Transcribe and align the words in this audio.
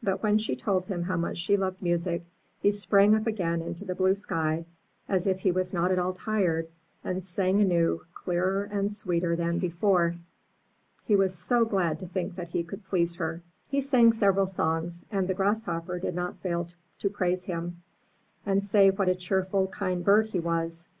But 0.00 0.22
when 0.22 0.38
she 0.38 0.54
told 0.54 0.86
him 0.86 1.02
how 1.02 1.16
much 1.16 1.38
she 1.38 1.56
loved 1.56 1.82
music, 1.82 2.22
he 2.60 2.70
sprang 2.70 3.16
up 3.16 3.26
again 3.26 3.60
into 3.60 3.84
the 3.84 3.96
blue 3.96 4.14
sky 4.14 4.64
as 5.08 5.26
if 5.26 5.40
he 5.40 5.50
was 5.50 5.72
not 5.74 5.90
at 5.90 5.98
all 5.98 6.12
tired, 6.12 6.68
and 7.02 7.24
sang 7.24 7.60
anew, 7.60 8.04
clearer 8.14 8.62
and 8.70 8.92
sweeter 8.92 9.34
than 9.34 9.58
before. 9.58 10.14
He 11.04 11.16
was 11.16 11.34
so 11.34 11.64
glad 11.64 11.98
to 11.98 12.06
think 12.06 12.36
that 12.36 12.50
he 12.50 12.62
could 12.62 12.84
please 12.84 13.16
her. 13.16 13.42
He 13.68 13.80
sang 13.80 14.12
several 14.12 14.46
songs, 14.46 15.04
and 15.10 15.26
the 15.26 15.34
Grasshopper 15.34 15.98
did 15.98 16.14
not 16.14 16.38
fail 16.38 16.68
to 17.00 17.10
praise 17.10 17.46
him, 17.46 17.82
and 18.46 18.62
say 18.62 18.90
what 18.90 19.08
a 19.08 19.16
cheerful, 19.16 19.66
kind 19.66 20.04
bird 20.04 20.26
he 20.28 20.38
was. 20.38 20.86